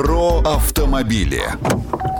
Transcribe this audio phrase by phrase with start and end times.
[0.00, 1.42] Про автомобили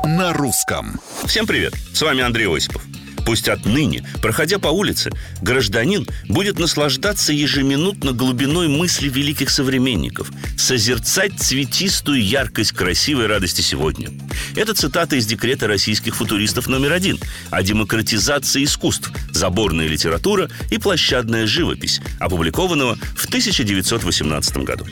[0.04, 1.01] на русском.
[1.25, 1.73] Всем привет!
[1.94, 2.89] С вами Андрей Осипов.
[3.24, 5.11] Пусть отныне, проходя по улице,
[5.43, 14.11] гражданин будет наслаждаться ежеминутно глубиной мысли великих современников, созерцать цветистую яркость красивой радости сегодня.
[14.56, 17.19] Это цитата из декрета российских футуристов номер один
[17.51, 24.87] о демократизации искусств, заборная литература и площадная живопись, опубликованного в 1918 году.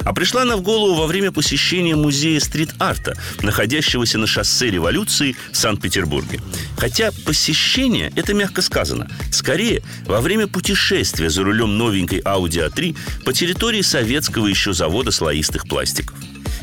[0.00, 5.56] А пришла она в голову во время посещения музея стрит-арта, находящегося на шоссе революции в
[5.56, 6.40] Санкт-Петербурге.
[6.76, 9.08] Хотя посещение– это мягко сказано.
[9.30, 15.66] Скорее, во время путешествия за рулем новенькой Audi A3 по территории советского еще завода слоистых
[15.66, 16.16] пластиков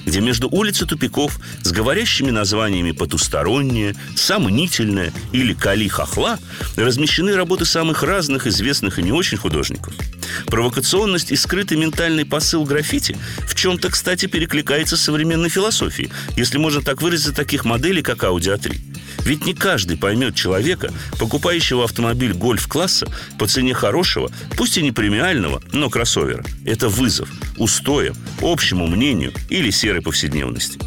[0.06, 6.40] где между улиц и тупиков с говорящими названиями «Потустороннее», «Сомнительное» или «Кали хохла»
[6.76, 9.94] размещены работы самых разных известных и не очень художников–
[10.48, 13.18] Провокационность и скрытый ментальный посыл граффити
[13.48, 18.56] в чем-то, кстати, перекликается с современной философией, если можно так выразить таких моделей, как Audi
[18.56, 18.93] A3.
[19.20, 25.62] Ведь не каждый поймет человека, покупающего автомобиль гольф-класса по цене хорошего, пусть и не премиального,
[25.72, 26.44] но кроссовера.
[26.66, 30.80] Это вызов, устоям, общему мнению или серой повседневности.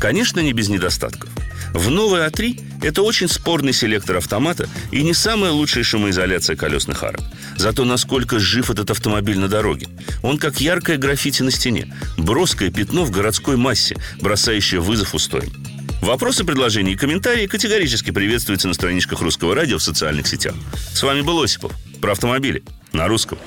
[0.00, 1.30] Конечно, не без недостатков.
[1.72, 7.20] В новой А3 это очень спорный селектор автомата и не самая лучшая шумоизоляция колесных арок.
[7.56, 9.88] Зато насколько жив этот автомобиль на дороге.
[10.22, 15.52] Он как яркое граффити на стене, броское пятно в городской массе, бросающее вызов устоям.
[16.00, 20.54] Вопросы, предложения и комментарии категорически приветствуются на страничках Русского радио в социальных сетях.
[20.92, 21.72] С вами был Осипов.
[22.00, 22.62] Про автомобили.
[22.92, 23.38] На русском.